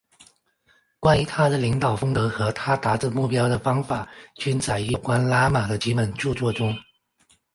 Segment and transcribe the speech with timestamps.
[0.99, 6.75] 关于他的领导风格和他达至目标的方法均载于有关拉玛的几本着作中。